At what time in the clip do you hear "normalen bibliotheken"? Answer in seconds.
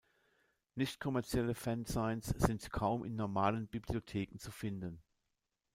3.15-4.39